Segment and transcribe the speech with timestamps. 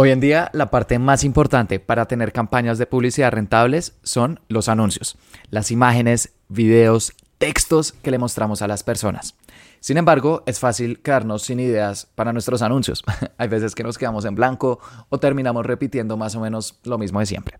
[0.00, 4.68] Hoy en día la parte más importante para tener campañas de publicidad rentables son los
[4.68, 5.18] anuncios,
[5.50, 9.34] las imágenes, videos, textos que le mostramos a las personas.
[9.80, 13.02] Sin embargo, es fácil quedarnos sin ideas para nuestros anuncios.
[13.38, 17.18] Hay veces que nos quedamos en blanco o terminamos repitiendo más o menos lo mismo
[17.18, 17.56] de siempre.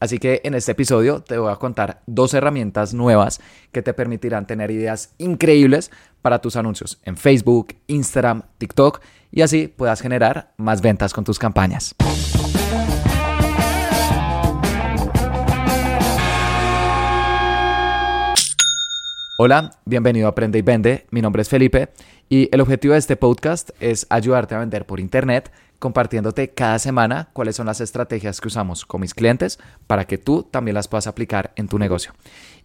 [0.00, 3.40] Así que en este episodio te voy a contar dos herramientas nuevas
[3.72, 5.90] que te permitirán tener ideas increíbles
[6.22, 9.00] para tus anuncios en Facebook, Instagram, TikTok
[9.32, 11.96] y así puedas generar más ventas con tus campañas.
[19.40, 21.06] Hola, bienvenido a Aprende y Vende.
[21.10, 21.90] Mi nombre es Felipe
[22.28, 27.28] y el objetivo de este podcast es ayudarte a vender por Internet compartiéndote cada semana
[27.32, 31.06] cuáles son las estrategias que usamos con mis clientes para que tú también las puedas
[31.06, 32.12] aplicar en tu negocio.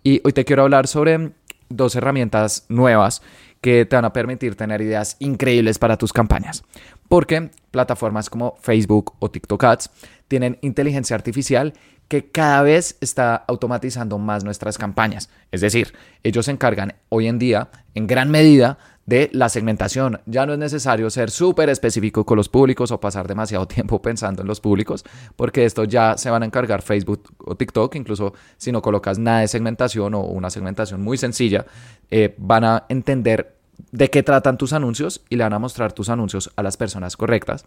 [0.04, 1.32] Y hoy te quiero hablar sobre
[1.70, 3.22] dos herramientas nuevas
[3.62, 6.64] que te van a permitir tener ideas increíbles para tus campañas.
[7.08, 9.90] Porque plataformas como Facebook o TikTok Ads
[10.28, 11.74] tienen inteligencia artificial
[12.08, 15.30] que cada vez está automatizando más nuestras campañas.
[15.52, 20.22] Es decir, ellos se encargan hoy en día en gran medida de la segmentación.
[20.26, 24.42] Ya no es necesario ser súper específico con los públicos o pasar demasiado tiempo pensando
[24.42, 25.04] en los públicos,
[25.36, 29.42] porque esto ya se van a encargar Facebook o TikTok, incluso si no colocas nada
[29.42, 31.66] de segmentación o una segmentación muy sencilla,
[32.10, 33.58] eh, van a entender
[33.92, 37.18] de qué tratan tus anuncios y le van a mostrar tus anuncios a las personas
[37.18, 37.66] correctas.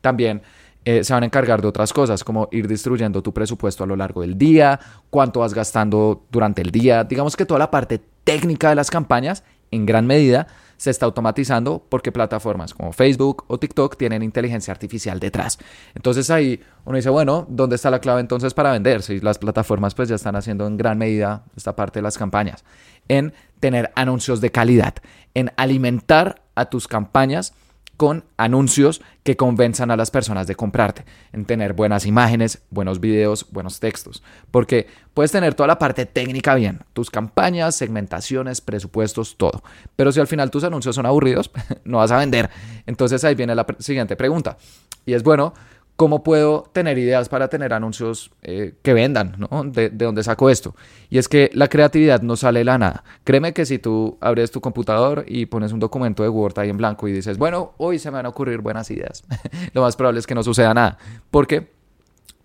[0.00, 0.42] También
[0.84, 3.96] eh, se van a encargar de otras cosas, como ir distribuyendo tu presupuesto a lo
[3.96, 7.04] largo del día, cuánto vas gastando durante el día.
[7.04, 10.46] Digamos que toda la parte técnica de las campañas, en gran medida,
[10.80, 15.58] se está automatizando porque plataformas como Facebook o TikTok tienen inteligencia artificial detrás.
[15.94, 19.02] Entonces ahí uno dice, bueno, ¿dónde está la clave entonces para vender?
[19.02, 22.64] Si las plataformas pues ya están haciendo en gran medida esta parte de las campañas.
[23.08, 24.94] En tener anuncios de calidad,
[25.34, 27.52] en alimentar a tus campañas
[28.00, 33.44] con anuncios que convenzan a las personas de comprarte, en tener buenas imágenes, buenos videos,
[33.50, 39.62] buenos textos, porque puedes tener toda la parte técnica bien, tus campañas, segmentaciones, presupuestos, todo,
[39.96, 41.50] pero si al final tus anuncios son aburridos,
[41.84, 42.48] no vas a vender.
[42.86, 44.56] Entonces ahí viene la siguiente pregunta,
[45.04, 45.52] y es bueno,
[46.00, 49.36] ¿Cómo puedo tener ideas para tener anuncios eh, que vendan?
[49.36, 49.64] ¿no?
[49.64, 50.74] ¿De, ¿De, dónde saco esto?
[51.10, 53.04] Y es que la creatividad no sale de la nada.
[53.22, 56.78] Créeme que si tú abres tu computador y pones un documento de Word ahí en
[56.78, 59.24] blanco y dices, bueno, hoy se me van a ocurrir buenas ideas,
[59.74, 60.96] lo más probable es que no suceda nada.
[61.30, 61.68] Porque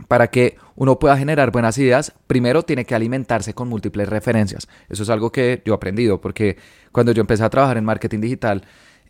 [0.10, 4.68] para que uno pueda generar buenas ideas, primero tiene que alimentarse con múltiples referencias.
[4.90, 6.58] Eso es algo que yo he aprendido, porque
[6.92, 8.64] cuando yo empecé a trabajar en marketing digital,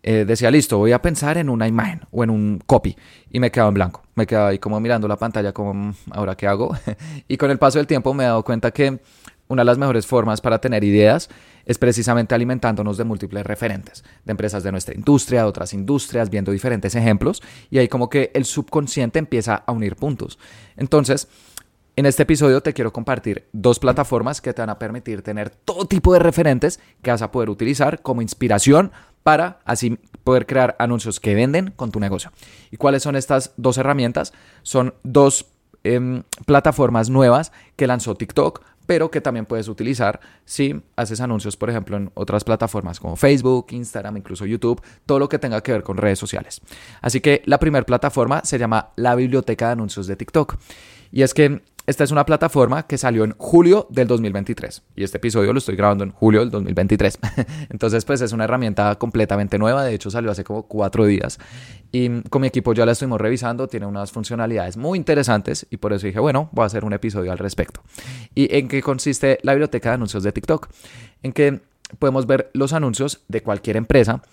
[0.04, 2.96] eh, decía, listo, voy a pensar en una imagen o en un copy
[3.32, 4.04] y me quedaba en blanco.
[4.16, 6.76] Me quedaba ahí como mirando la pantalla como, mm, ¿ahora qué hago?
[7.28, 9.00] y con el paso del tiempo me he dado cuenta que
[9.48, 11.30] una de las mejores formas para tener ideas
[11.66, 16.52] es precisamente alimentándonos de múltiples referentes, de empresas de nuestra industria, de otras industrias, viendo
[16.52, 20.40] diferentes ejemplos y ahí como que el subconsciente empieza a unir puntos.
[20.78, 21.28] Entonces,
[21.96, 25.86] en este episodio te quiero compartir dos plataformas que te van a permitir tener todo
[25.86, 28.92] tipo de referentes que vas a poder utilizar como inspiración
[29.26, 32.32] para así poder crear anuncios que venden con tu negocio.
[32.70, 34.34] ¿Y cuáles son estas dos herramientas?
[34.62, 35.48] Son dos
[35.84, 41.72] em, plataformas nuevas que lanzó TikTok, pero que también puedes utilizar si haces anuncios, por
[41.72, 45.82] ejemplo, en otras plataformas como Facebook, Instagram, incluso YouTube, todo lo que tenga que ver
[45.82, 46.62] con redes sociales.
[47.02, 50.56] Así que la primera plataforma se llama la biblioteca de anuncios de TikTok.
[51.12, 55.18] Y es que esta es una plataforma que salió en julio del 2023 y este
[55.18, 57.20] episodio lo estoy grabando en julio del 2023.
[57.70, 59.84] Entonces, pues es una herramienta completamente nueva.
[59.84, 61.38] De hecho, salió hace como cuatro días
[61.92, 63.68] y con mi equipo ya la estuvimos revisando.
[63.68, 67.32] Tiene unas funcionalidades muy interesantes y por eso dije, bueno, voy a hacer un episodio
[67.32, 67.82] al respecto.
[68.34, 70.68] ¿Y en qué consiste la biblioteca de anuncios de TikTok?
[71.22, 71.62] En que
[72.00, 74.24] podemos ver los anuncios de cualquier empresa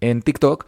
[0.00, 0.66] en TikTok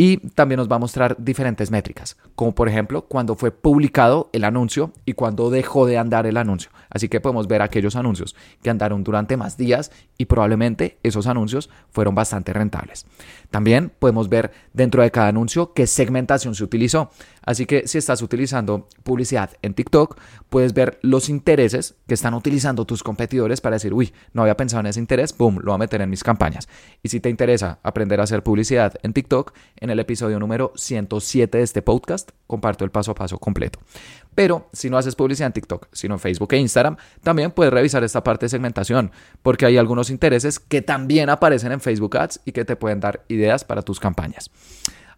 [0.00, 4.44] y también nos va a mostrar diferentes métricas, como por ejemplo cuando fue publicado el
[4.44, 6.70] anuncio y cuando dejó de andar el anuncio.
[6.90, 11.70] Así que podemos ver aquellos anuncios que andaron durante más días y probablemente esos anuncios
[11.90, 13.06] fueron bastante rentables.
[13.50, 17.10] También podemos ver dentro de cada anuncio qué segmentación se utilizó.
[17.42, 20.18] Así que si estás utilizando publicidad en TikTok,
[20.50, 24.80] puedes ver los intereses que están utilizando tus competidores para decir, uy, no había pensado
[24.80, 26.68] en ese interés, boom, lo voy a meter en mis campañas.
[27.02, 31.56] Y si te interesa aprender a hacer publicidad en TikTok, en el episodio número 107
[31.56, 33.78] de este podcast, comparto el paso a paso completo.
[34.34, 36.77] Pero si no haces publicidad en TikTok, sino en Facebook e Instagram,
[37.22, 41.80] también puedes revisar esta parte de segmentación, porque hay algunos intereses que también aparecen en
[41.80, 44.50] Facebook Ads y que te pueden dar ideas para tus campañas.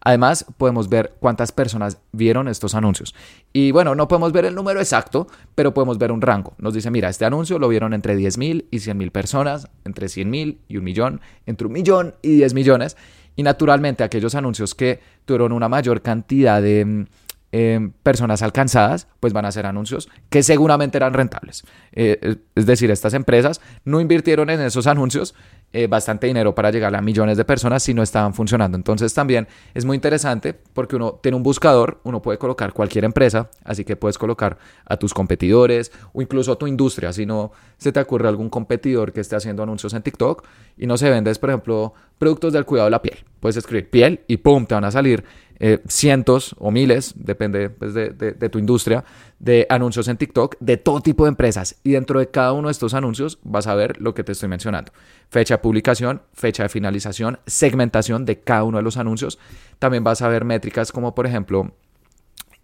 [0.03, 3.13] Además, podemos ver cuántas personas vieron estos anuncios.
[3.53, 6.55] Y bueno, no podemos ver el número exacto, pero podemos ver un rango.
[6.57, 10.77] Nos dice, mira, este anuncio lo vieron entre 10.000 y 100.000 personas, entre 100.000 y
[10.77, 12.97] un millón, entre un millón y 10 millones.
[13.35, 17.05] Y naturalmente aquellos anuncios que tuvieron una mayor cantidad de
[17.51, 21.63] em, personas alcanzadas, pues van a hacer anuncios que seguramente eran rentables.
[21.93, 25.35] Eh, es decir, estas empresas no invirtieron en esos anuncios
[25.73, 28.75] eh, bastante dinero para llegar a millones de personas si no estaban funcionando.
[28.75, 33.49] Entonces también es muy interesante porque uno tiene un buscador, uno puede colocar cualquier empresa,
[33.63, 37.13] así que puedes colocar a tus competidores o incluso a tu industria.
[37.13, 40.45] Si no se te ocurre algún competidor que esté haciendo anuncios en TikTok
[40.77, 43.19] y no se vendes, por ejemplo, productos del cuidado de la piel.
[43.39, 44.65] Puedes escribir piel y ¡pum!
[44.65, 45.23] te van a salir
[45.63, 49.05] eh, cientos o miles, depende pues, de, tu industria,
[49.37, 51.75] de anuncios en TikTok de todo tipo de empresas.
[51.83, 54.49] Y dentro de cada uno de estos anuncios vas a ver lo que te estoy
[54.49, 54.91] mencionando.
[55.29, 59.37] Fecha de publicación, fecha de finalización, segmentación de cada uno de los anuncios.
[59.77, 61.75] También vas a ver métricas como por ejemplo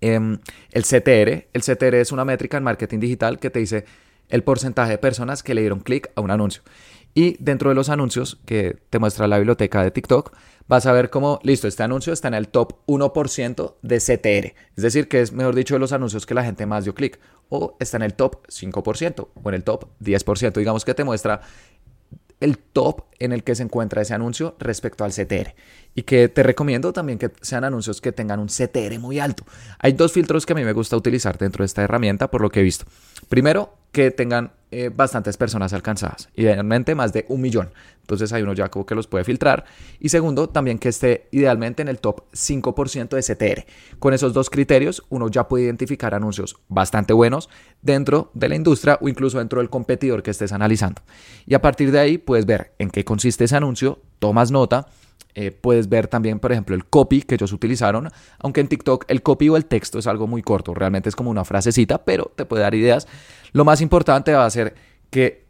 [0.02, 0.40] em,
[0.72, 1.50] el CTR.
[1.54, 3.86] El CTR es una métrica en marketing digital que te dice
[4.30, 6.64] el porcentaje de personas que le dieron clic a un anuncio.
[7.18, 10.38] Y dentro de los anuncios que te muestra la biblioteca de TikTok,
[10.68, 14.54] vas a ver cómo, listo, este anuncio está en el top 1% de CTR.
[14.76, 17.20] Es decir, que es, mejor dicho, de los anuncios que la gente más dio clic.
[17.50, 20.54] O está en el top 5% o en el top 10%.
[20.60, 21.42] Digamos que te muestra
[22.40, 25.56] el top en el que se encuentra ese anuncio respecto al CTR.
[25.96, 29.44] Y que te recomiendo también que sean anuncios que tengan un CTR muy alto.
[29.80, 32.50] Hay dos filtros que a mí me gusta utilizar dentro de esta herramienta por lo
[32.50, 32.86] que he visto.
[33.30, 37.72] Primero, que tengan eh, bastantes personas alcanzadas, idealmente más de un millón.
[38.08, 39.66] Entonces hay uno ya como que los puede filtrar.
[40.00, 43.66] Y segundo, también que esté idealmente en el top 5% de CTR.
[44.00, 47.50] Con esos dos criterios, uno ya puede identificar anuncios bastante buenos
[47.82, 51.02] dentro de la industria o incluso dentro del competidor que estés analizando.
[51.46, 54.88] Y a partir de ahí puedes ver en qué consiste ese anuncio, tomas nota
[55.36, 58.10] eh, puedes ver también, por ejemplo, el copy que ellos utilizaron,
[58.40, 61.30] aunque en TikTok el copy o el texto es algo muy corto, realmente es como
[61.30, 63.08] una frasecita, pero te puede dar ideas.
[63.52, 64.74] Lo más importante va a ser
[65.12, 65.46] que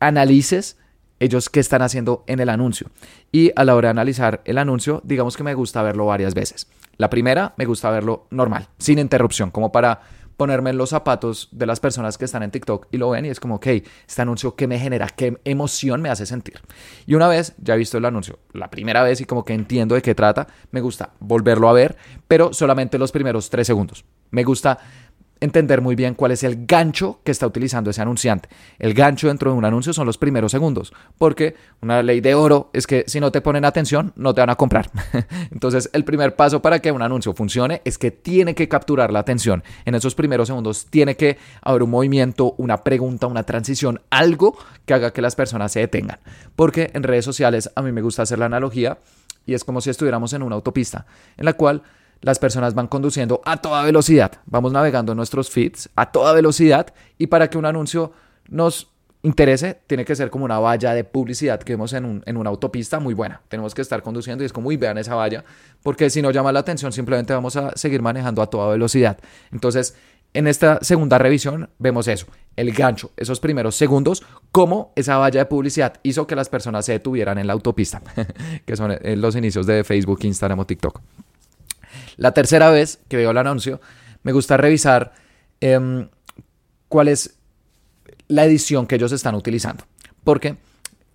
[0.00, 0.76] analices
[1.20, 2.88] ellos qué están haciendo en el anuncio.
[3.32, 6.68] Y a la hora de analizar el anuncio, digamos que me gusta verlo varias veces.
[6.96, 10.00] La primera, me gusta verlo normal, sin interrupción, como para
[10.36, 13.30] ponerme en los zapatos de las personas que están en TikTok y lo ven y
[13.30, 16.60] es como, ok, este anuncio que me genera, qué emoción me hace sentir.
[17.06, 19.94] Y una vez ya he visto el anuncio, la primera vez y como que entiendo
[19.94, 21.96] de qué trata, me gusta volverlo a ver,
[22.28, 24.04] pero solamente los primeros tres segundos.
[24.30, 24.78] Me gusta
[25.40, 28.48] entender muy bien cuál es el gancho que está utilizando ese anunciante.
[28.78, 32.70] El gancho dentro de un anuncio son los primeros segundos, porque una ley de oro
[32.72, 34.90] es que si no te ponen atención, no te van a comprar.
[35.50, 39.20] Entonces, el primer paso para que un anuncio funcione es que tiene que capturar la
[39.20, 39.62] atención.
[39.84, 44.94] En esos primeros segundos tiene que haber un movimiento, una pregunta, una transición, algo que
[44.94, 46.18] haga que las personas se detengan.
[46.54, 48.98] Porque en redes sociales a mí me gusta hacer la analogía
[49.44, 51.06] y es como si estuviéramos en una autopista
[51.36, 51.82] en la cual
[52.26, 54.32] las personas van conduciendo a toda velocidad.
[54.46, 58.10] Vamos navegando nuestros feeds a toda velocidad y para que un anuncio
[58.48, 58.88] nos
[59.22, 62.98] interese, tiene que ser como una valla de publicidad que vemos en, en, una autopista
[62.98, 63.42] muy buena.
[63.46, 65.44] Tenemos que estar conduciendo y es como, uy, vean esa valla,
[65.84, 69.18] porque si no llama la atención, simplemente vamos a seguir manejando a toda velocidad.
[69.52, 69.94] Entonces,
[70.34, 72.26] en esta segunda revisión vemos eso,
[72.56, 76.92] el gancho, esos primeros segundos, cómo esa valla de publicidad hizo que las personas se
[76.92, 78.02] detuvieran en la autopista,
[78.66, 81.00] que son eh, los inicios de Facebook, Instagram o TikTok.
[82.16, 83.80] La tercera vez que veo el anuncio,
[84.22, 85.12] me gusta revisar
[85.60, 86.08] em,
[86.88, 87.38] cuál es
[88.28, 89.84] la edición que ellos están utilizando.
[90.24, 90.56] Porque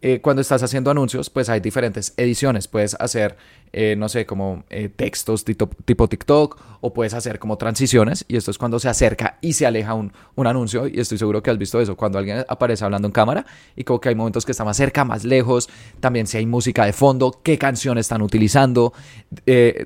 [0.03, 2.67] eh, cuando estás haciendo anuncios, pues hay diferentes ediciones.
[2.67, 3.37] Puedes hacer,
[3.71, 8.49] eh, no sé, como eh, textos tipo, TikTok o puedes hacer como transiciones y esto
[8.49, 11.57] es cuando se acerca y se aleja un, un, anuncio y estoy seguro que has
[11.59, 13.45] visto eso, cuando alguien aparece hablando en cámara
[13.75, 16.85] y como que hay momentos que está más cerca, más lejos, también si hay música
[16.85, 18.93] de fondo, qué canción están utilizando,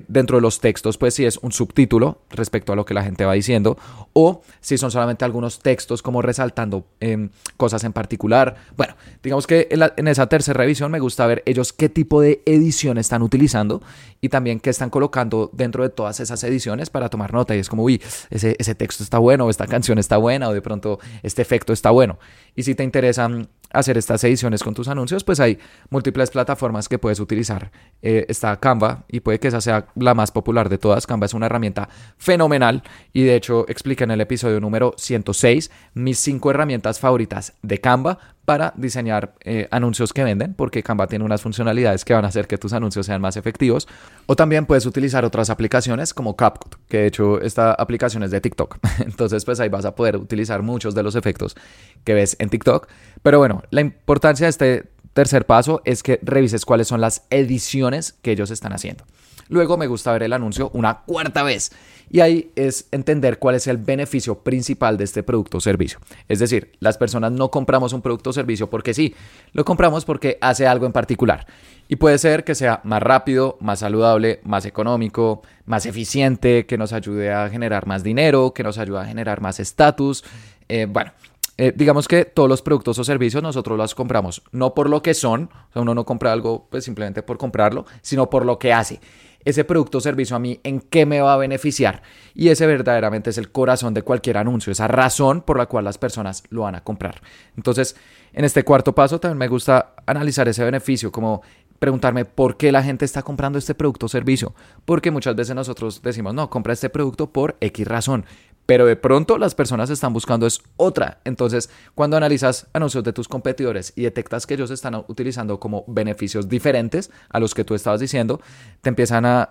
[0.08, 3.26] dentro de los textos, pues si es un subtítulo respecto a lo que la gente
[3.26, 3.76] va diciendo
[4.14, 8.56] o si son solamente algunos textos como resaltando em, cosas en particular.
[8.74, 12.20] Bueno, digamos que en, la, en esa tercera revisión me gusta ver ellos qué tipo
[12.20, 13.82] de edición están utilizando
[14.20, 17.54] y también qué están colocando dentro de todas esas ediciones para tomar nota.
[17.54, 20.54] Y es como, uy, ese, ese texto está bueno, o esta canción está buena, o
[20.54, 22.18] de pronto este efecto está bueno.
[22.54, 25.58] Y si te interesan hacer estas ediciones con tus anuncios, pues hay
[25.90, 27.70] múltiples plataformas que puedes utilizar.
[28.02, 31.06] Eh, está Canva y puede que esa sea la más popular de todas.
[31.06, 32.82] Canva es una herramienta fenomenal
[33.12, 38.35] y de hecho expliqué en el episodio número 106 mis cinco herramientas favoritas de Canva
[38.46, 42.46] para diseñar eh, anuncios que venden, porque Canva tiene unas funcionalidades que van a hacer
[42.46, 43.88] que tus anuncios sean más efectivos.
[44.26, 48.40] O también puedes utilizar otras aplicaciones como CapCut, que de hecho esta aplicación es de
[48.40, 48.78] TikTok.
[49.00, 51.56] Entonces, pues ahí vas a poder utilizar muchos de los efectos
[52.04, 52.86] que ves en TikTok.
[53.22, 58.12] Pero bueno, la importancia de este tercer paso es que revises cuáles son las ediciones
[58.22, 59.04] que ellos están haciendo.
[59.48, 61.72] Luego me gusta ver el anuncio una cuarta vez.
[62.10, 65.98] Y ahí es entender cuál es el beneficio principal de este producto o servicio.
[66.28, 69.14] Es decir, las personas no compramos un producto o servicio porque sí,
[69.52, 71.46] lo compramos porque hace algo en particular.
[71.88, 76.92] Y puede ser que sea más rápido, más saludable, más económico, más eficiente, que nos
[76.92, 80.24] ayude a generar más dinero, que nos ayude a generar más estatus.
[80.68, 81.12] Eh, bueno,
[81.58, 85.14] eh, digamos que todos los productos o servicios nosotros los compramos no por lo que
[85.14, 88.72] son, o sea, uno no compra algo pues simplemente por comprarlo, sino por lo que
[88.72, 89.00] hace.
[89.44, 92.02] Ese producto o servicio a mí, ¿en qué me va a beneficiar?
[92.34, 95.98] Y ese verdaderamente es el corazón de cualquier anuncio, esa razón por la cual las
[95.98, 97.22] personas lo van a comprar.
[97.56, 97.94] Entonces,
[98.32, 101.42] en este cuarto paso también me gusta analizar ese beneficio, como
[101.78, 104.54] preguntarme por qué la gente está comprando este producto o servicio.
[104.84, 108.26] Porque muchas veces nosotros decimos, no, compra este producto por X razón
[108.66, 111.20] pero de pronto las personas están buscando es otra.
[111.24, 116.48] Entonces, cuando analizas anuncios de tus competidores y detectas que ellos están utilizando como beneficios
[116.48, 118.40] diferentes a los que tú estabas diciendo,
[118.82, 119.48] te empiezan a,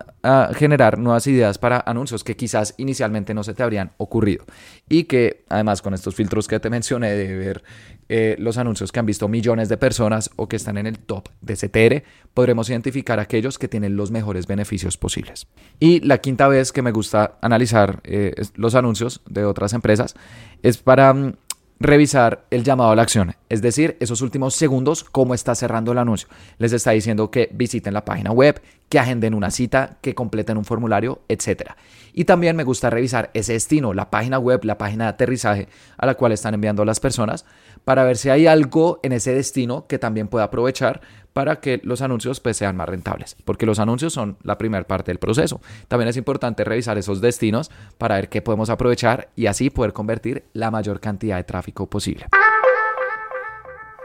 [0.54, 4.44] generar nuevas ideas para anuncios que quizás inicialmente no se te habrían ocurrido.
[4.88, 7.64] Y que además con estos filtros que te mencioné de ver
[8.08, 11.28] eh, los anuncios que han visto millones de personas o que están en el top
[11.40, 15.46] de CTR, podremos identificar aquellos que tienen los mejores beneficios posibles.
[15.80, 20.14] Y la quinta vez que me gusta analizar eh, los anuncios de otras empresas
[20.62, 21.34] es para mm,
[21.78, 25.98] revisar el llamado a la acción, es decir, esos últimos segundos, cómo está cerrando el
[25.98, 26.28] anuncio.
[26.58, 30.64] Les está diciendo que visiten la página web, que agenden una cita, que completen un
[30.64, 31.70] formulario, etc.
[32.12, 36.06] Y también me gusta revisar ese destino, la página web, la página de aterrizaje a
[36.06, 37.44] la cual están enviando las personas,
[37.84, 41.00] para ver si hay algo en ese destino que también pueda aprovechar
[41.32, 45.10] para que los anuncios pues, sean más rentables, porque los anuncios son la primera parte
[45.10, 45.60] del proceso.
[45.86, 50.44] También es importante revisar esos destinos para ver qué podemos aprovechar y así poder convertir
[50.54, 52.26] la mayor cantidad de tráfico posible.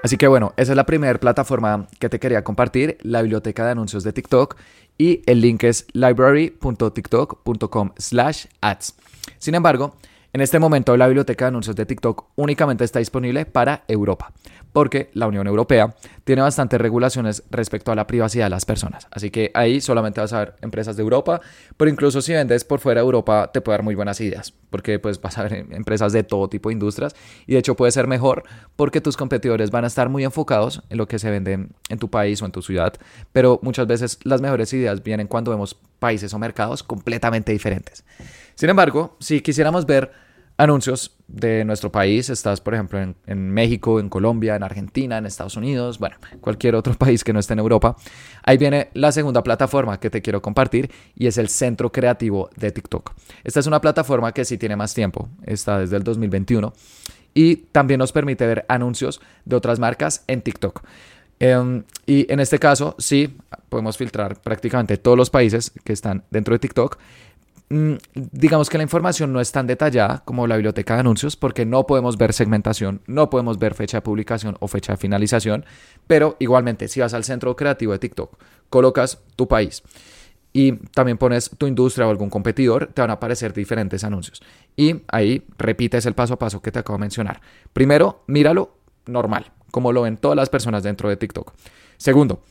[0.03, 3.71] Así que bueno, esa es la primera plataforma que te quería compartir, la biblioteca de
[3.71, 4.55] anuncios de TikTok
[4.97, 8.95] y el link es library.tiktok.com slash ads.
[9.37, 9.95] Sin embargo,
[10.33, 14.31] en este momento la biblioteca de anuncios de TikTok únicamente está disponible para Europa,
[14.73, 19.07] porque la Unión Europea tiene bastantes regulaciones respecto a la privacidad de las personas.
[19.11, 21.41] Así que ahí solamente vas a ver empresas de Europa,
[21.77, 24.99] pero incluso si vendes por fuera de Europa te puede dar muy buenas ideas, porque
[24.99, 27.15] pues vas a ver empresas de todo tipo de industrias
[27.47, 28.43] y de hecho puede ser mejor
[28.75, 32.09] porque tus competidores van a estar muy enfocados en lo que se vende en tu
[32.09, 32.93] país o en tu ciudad,
[33.31, 38.03] pero muchas veces las mejores ideas vienen cuando vemos países o mercados completamente diferentes.
[38.55, 40.11] Sin embargo, si quisiéramos ver
[40.57, 45.55] anuncios de nuestro país, estás por ejemplo en, México, en Colombia, en Argentina, en Estados
[45.55, 47.95] Unidos, bueno, cualquier otro país que no esté en Europa,
[48.43, 52.71] ahí viene la segunda plataforma que te quiero compartir y es el Centro Creativo de
[52.71, 53.13] TikTok.
[53.43, 56.73] Esta es una plataforma que sí tiene más tiempo, está desde el 2021
[57.33, 60.83] y también nos permite ver anuncios de otras marcas en TikTok.
[61.39, 63.35] Em, y en este caso, sí,
[63.67, 66.99] podemos filtrar prácticamente todos los países que están dentro de TikTok,
[68.15, 71.85] digamos que la información no es tan detallada como la biblioteca de anuncios porque no
[71.85, 75.65] podemos ver segmentación, no podemos ver fecha de publicación o fecha de finalización,
[76.07, 78.37] pero igualmente si vas al centro creativo de TikTok,
[78.69, 79.83] colocas tu país
[80.51, 84.41] y también pones tu industria o algún competidor, te van a aparecer diferentes anuncios.
[84.75, 87.39] Y ahí repites el paso a paso que te acabo de mencionar.
[87.71, 88.75] Primero, míralo
[89.05, 91.53] normal, como lo ven todas las personas dentro de TikTok.
[91.95, 92.41] Segundo,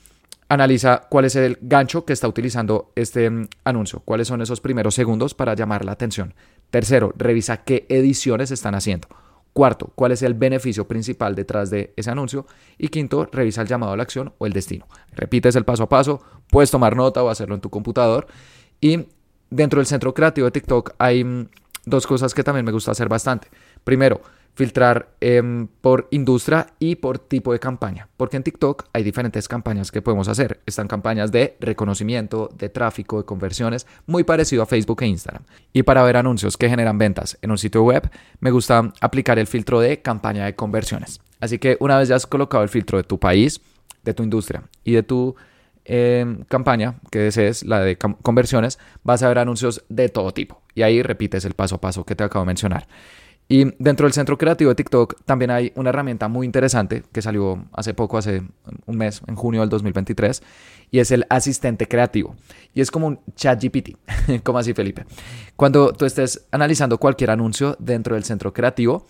[0.51, 4.97] analiza cuál es el gancho que está utilizando este mm, anuncio, cuáles son esos primeros
[4.97, 6.35] segundos para llamar la atención.
[6.71, 9.09] Tercero, revisa qué ediciones están haciendo.
[9.53, 12.47] Cuarto, cuál es el beneficio principal detrás de ese anuncio.
[12.79, 14.87] Y quinto, revisa el llamado a la acción o el destino.
[15.13, 18.27] Repites el paso a paso, puedes tomar nota o hacerlo en tu computador.
[18.81, 19.07] Y
[19.51, 21.49] dentro del centro creativo de TikTok hay mm,
[21.85, 23.49] dos cosas que también me gusta hacer bastante.
[23.85, 24.21] Primero,
[24.55, 29.91] filtrar em, por industria y por tipo de campaña, porque en TikTok hay diferentes campañas
[29.91, 30.61] que podemos hacer.
[30.67, 35.45] Están campañas de reconocimiento, de tráfico, de conversiones, muy parecido a Facebook e Instagram.
[35.73, 38.11] Y para ver anuncios que generan ventas en un sitio web,
[38.41, 41.21] me gusta aplicar el filtro de campaña de conversiones.
[41.41, 43.61] Así que una vez ya has colocado el filtro de tu país,
[44.05, 45.35] de tu industria y de tu
[45.85, 50.60] em, campaña que desees, la de conversiones, vas a ver anuncios de todo tipo.
[50.75, 52.87] Y ahí repites el paso a paso que te acabo de mencionar.
[53.53, 57.65] Y dentro del centro creativo de TikTok también hay una herramienta muy interesante que salió
[57.73, 58.45] hace poco, hace
[58.87, 60.41] un mes, en junio del 2023,
[60.93, 62.37] y es el asistente creativo.
[62.75, 63.97] Y es como un chat GPT,
[64.45, 65.05] como así Felipe.
[65.57, 69.09] Cuando tú estés analizando cualquier anuncio dentro del centro creativo,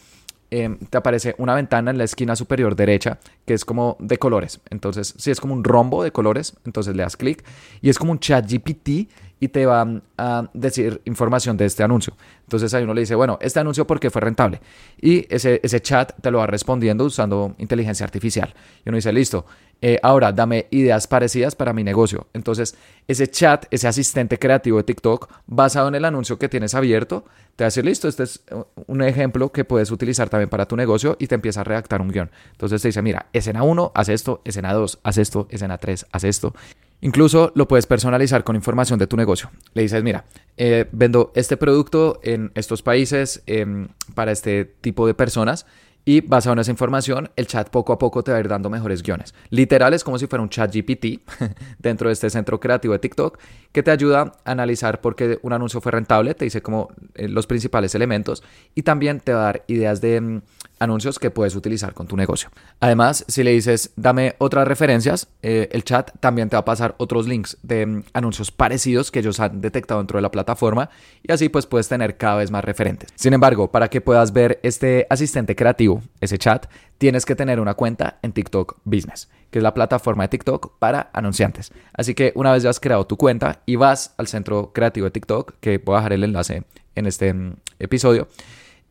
[0.50, 3.18] em, te aparece una ventana en la esquina superior derecha
[3.50, 4.60] que es como de colores.
[4.70, 7.44] Entonces, si es como un rombo de colores, entonces le das clic
[7.80, 9.88] y es como un chat GPT y te va
[10.18, 12.14] a decir información de este anuncio.
[12.44, 14.60] Entonces ahí uno le dice, bueno, este anuncio porque fue rentable.
[15.00, 18.54] Y ese, ese chat te lo va respondiendo usando inteligencia artificial.
[18.84, 19.46] Y uno dice, listo,
[19.82, 22.26] eh, ahora dame ideas parecidas para mi negocio.
[22.34, 22.76] Entonces
[23.08, 27.24] ese chat, ese asistente creativo de TikTok, basado en el anuncio que tienes abierto,
[27.56, 28.42] te va a decir, listo, este es
[28.86, 32.08] un ejemplo que puedes utilizar también para tu negocio y te empieza a redactar un
[32.08, 32.30] guion.
[32.52, 36.24] Entonces te dice, mira, escena 1, haz esto, escena 2, haz esto, escena 3, haz
[36.24, 36.54] esto.
[37.02, 39.50] Incluso lo puedes personalizar con información de tu negocio.
[39.74, 40.24] Le dices, mira,
[40.56, 45.66] eh, vendo este producto en estos países em, para este tipo de personas
[46.10, 48.68] y basado en esa información, el chat poco a poco te va a ir dando
[48.68, 49.32] mejores guiones.
[49.50, 51.20] Literal es como si fuera un chat GPT
[51.78, 53.38] dentro de este centro creativo de TikTok
[53.70, 57.28] que te ayuda a analizar por qué un anuncio fue rentable, te dice como eh,
[57.28, 58.42] los principales elementos
[58.74, 60.42] y también te va a dar ideas de mm,
[60.80, 62.50] anuncios que puedes utilizar con tu negocio.
[62.80, 66.96] Además, si le dices dame otras referencias, eh, el chat también te va a pasar
[66.98, 70.90] otros links de mm, anuncios parecidos que ellos han detectado dentro de la plataforma
[71.22, 73.10] y así pues puedes tener cada vez más referentes.
[73.14, 76.66] Sin embargo, para que puedas ver este asistente creativo, ese chat,
[76.98, 81.10] tienes que tener una cuenta en TikTok Business, que es la plataforma de TikTok para
[81.12, 81.72] anunciantes.
[81.92, 85.10] Así que una vez ya has creado tu cuenta y vas al centro creativo de
[85.10, 86.64] TikTok, que voy a dejar el enlace
[86.94, 88.28] en este mm, episodio,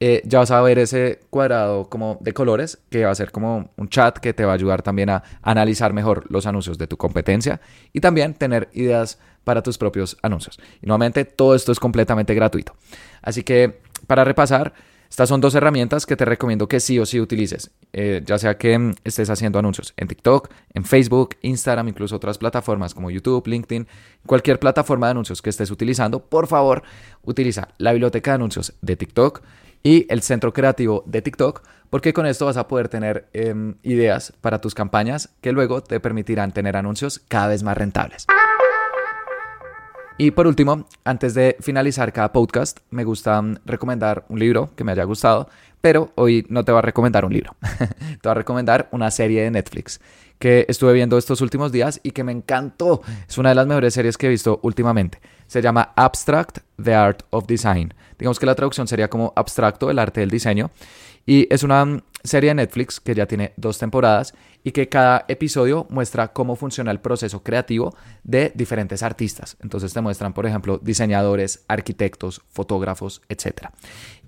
[0.01, 3.71] eh, ya vas a ver ese cuadrado como de colores que va a ser como
[3.75, 6.95] un chat que te va a ayudar también a analizar mejor los anuncios de tu
[6.95, 7.59] competencia
[7.91, 10.57] y también tener ideas para tus propios anuncios.
[10.81, 12.75] Y nuevamente, todo esto es completamente gratuito.
[13.21, 14.73] Así que para repasar,
[15.09, 18.57] estas son dos herramientas que te recomiendo que sí o sí utilices, eh, ya sea
[18.57, 23.47] que mm, estés haciendo anuncios en TikTok, en Facebook, Instagram, incluso otras plataformas como YouTube,
[23.47, 23.87] LinkedIn,
[24.25, 26.83] cualquier plataforma de anuncios que estés utilizando, por favor,
[27.23, 29.41] utiliza la biblioteca de anuncios de TikTok
[29.81, 34.33] y el centro creativo de TikTok, porque con esto vas a poder tener em, ideas
[34.41, 38.27] para tus campañas que luego te permitirán tener anuncios cada vez más rentables.
[40.21, 44.83] Y por último, antes de finalizar cada podcast, me gusta mm, recomendar un libro que
[44.83, 45.47] me haya gustado,
[45.79, 47.55] pero hoy no te voy a recomendar un libro,
[47.87, 50.01] te voy a recomendar una serie de Netflix
[50.37, 53.01] que estuve viendo estos últimos días y que me encantó.
[53.29, 55.21] Es una de las mejores series que he visto últimamente.
[55.47, 57.93] Se llama Abstract, The Art of Design.
[58.17, 60.69] Digamos que la traducción sería como abstracto, el arte del diseño.
[61.25, 64.33] Y es una serie de Netflix que ya tiene dos temporadas
[64.63, 69.55] y que cada episodio muestra cómo funciona el proceso creativo de diferentes artistas.
[69.61, 73.69] Entonces te muestran, por ejemplo, diseñadores, arquitectos, fotógrafos, etc.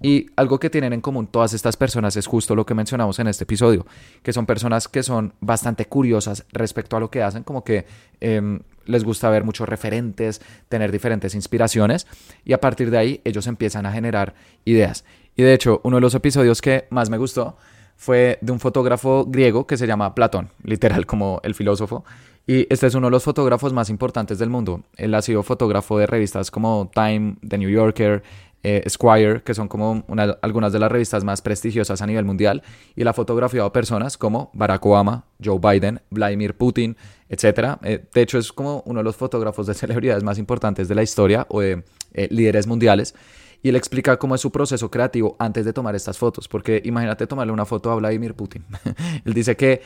[0.01, 3.27] Y algo que tienen en común todas estas personas es justo lo que mencionamos en
[3.27, 3.85] este episodio,
[4.23, 7.85] que son personas que son bastante curiosas respecto a lo que hacen, como que
[8.21, 12.07] em, les gusta ver muchos referentes, tener diferentes inspiraciones
[12.45, 14.33] y a partir de ahí ellos empiezan a generar
[14.65, 15.03] ideas.
[15.35, 17.57] Y de hecho, uno de los episodios que más me gustó
[18.01, 22.03] fue de un fotógrafo griego que se llama Platón, literal como el filósofo.
[22.47, 24.81] Y este es uno de los fotógrafos más importantes del mundo.
[24.97, 28.23] Él ha sido fotógrafo de revistas como Time, The New Yorker,
[28.63, 30.03] eh, Squire, que son como
[30.41, 32.63] algunas de las revistas más prestigiosas a nivel mundial,
[32.95, 36.97] y él ha fotografiado personas como Barack Obama, Joe Biden, Vladimir Putin,
[37.29, 37.77] etc.
[37.83, 41.03] Eh, de hecho, es como uno de los fotógrafos de celebridades más importantes de la
[41.03, 41.83] historia o de
[42.15, 43.13] eh, líderes mundiales
[43.63, 47.27] y él explica cómo es su proceso creativo antes de tomar estas fotos, porque imagínate
[47.27, 48.65] tomarle una foto a Vladimir Putin.
[49.25, 49.81] él dice que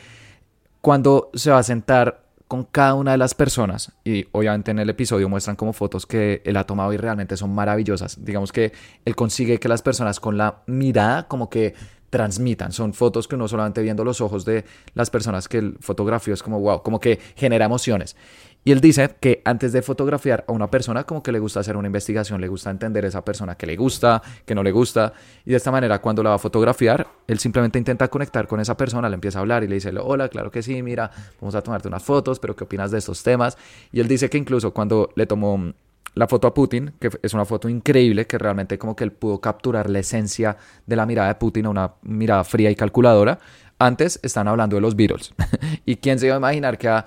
[0.80, 4.88] cuando se va a sentar con cada una de las personas, y obviamente en el
[4.88, 8.24] episodio muestran como fotos que él ha tomado y realmente son maravillosas.
[8.24, 8.72] Digamos que
[9.04, 11.74] él consigue que las personas con la mirada como que
[12.16, 12.72] transmitan.
[12.72, 16.42] Son fotos que uno solamente viendo los ojos de las personas que el fotografió es
[16.42, 18.16] como wow, como que genera emociones.
[18.64, 21.76] Y él dice que antes de fotografiar a una persona, como que le gusta hacer
[21.76, 25.12] una investigación, le gusta entender a esa persona que le gusta, que no le gusta.
[25.44, 28.78] Y de esta manera, cuando la va a fotografiar, él simplemente intenta conectar con esa
[28.78, 31.60] persona, le empieza a hablar y le dice, hola, claro que sí, mira, vamos a
[31.60, 33.58] tomarte unas fotos, pero ¿qué opinas de estos temas?
[33.92, 35.74] Y él dice que incluso cuando le tomó
[36.14, 39.40] la foto a Putin, que es una foto increíble, que realmente como que él pudo
[39.40, 43.38] capturar la esencia de la mirada de Putin, una mirada fría y calculadora.
[43.78, 45.34] Antes están hablando de los Beatles.
[45.84, 47.04] ¿Y quién se iba a imaginar que a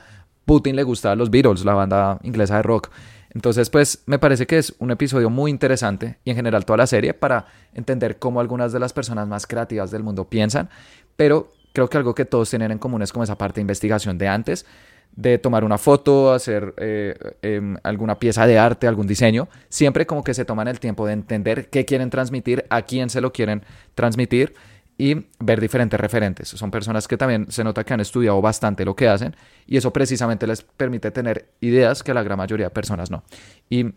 [0.49, 2.89] Putin le gusta los Beatles, la banda inglesa de rock.
[3.29, 6.87] Entonces, pues me parece que es un episodio muy interesante y en general toda la
[6.87, 10.71] serie para entender cómo algunas de las personas más creativas del mundo piensan,
[11.15, 14.17] pero creo que algo que todos tienen en común es como esa parte de investigación
[14.17, 14.65] de antes,
[15.15, 20.23] de tomar una foto, hacer eh, em, alguna pieza de arte, algún diseño, siempre como
[20.23, 23.63] que se toman el tiempo de entender qué quieren transmitir, a quién se lo quieren
[23.95, 24.53] transmitir
[24.97, 26.49] y ver diferentes referentes.
[26.49, 29.91] Son personas que también se nota que han estudiado bastante lo que hacen y eso
[29.91, 33.23] precisamente les permite tener ideas que la gran mayoría de personas no.
[33.69, 33.93] Y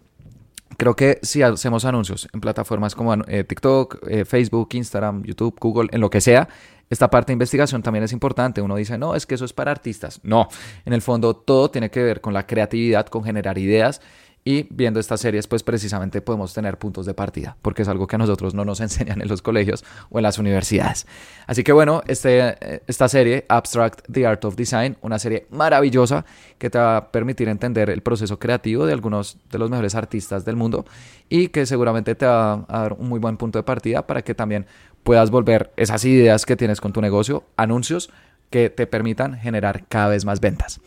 [0.76, 5.88] Creo que si hacemos anuncios en plataformas como eh, TikTok, eh, Facebook, Instagram, YouTube, Google,
[5.92, 6.48] en lo que sea,
[6.92, 8.60] esta parte de investigación también es importante.
[8.60, 10.20] Uno dice, no, es que eso es para artistas.
[10.22, 10.48] No,
[10.84, 14.02] en el fondo todo tiene que ver con la creatividad, con generar ideas
[14.44, 18.16] y viendo estas series, pues precisamente podemos tener puntos de partida, porque es algo que
[18.16, 21.06] a nosotros no nos enseñan en los colegios o en las universidades.
[21.46, 26.24] Así que bueno, este, esta serie, Abstract The Art of Design, una serie maravillosa
[26.58, 30.44] que te va a permitir entender el proceso creativo de algunos de los mejores artistas
[30.44, 30.84] del mundo
[31.28, 34.34] y que seguramente te va a dar un muy buen punto de partida para que
[34.34, 34.66] también
[35.04, 38.10] puedas volver esas ideas que tienes con tu negocio, anuncios
[38.50, 40.80] que te permitan generar cada vez más ventas.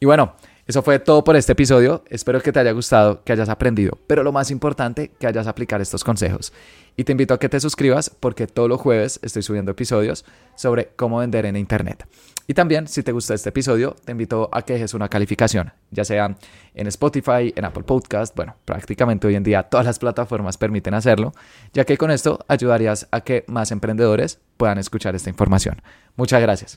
[0.00, 0.34] Y bueno,
[0.66, 2.04] eso fue todo por este episodio.
[2.08, 5.82] Espero que te haya gustado, que hayas aprendido, pero lo más importante, que hayas aplicado
[5.82, 6.52] estos consejos.
[6.96, 10.88] Y te invito a que te suscribas porque todos los jueves estoy subiendo episodios sobre
[10.94, 12.06] cómo vender en Internet.
[12.46, 16.04] Y también, si te gustó este episodio, te invito a que dejes una calificación, ya
[16.04, 16.36] sea
[16.74, 21.32] en Spotify, en Apple Podcast, bueno, prácticamente hoy en día todas las plataformas permiten hacerlo,
[21.72, 25.80] ya que con esto ayudarías a que más emprendedores puedan escuchar esta información.
[26.16, 26.76] Muchas gracias.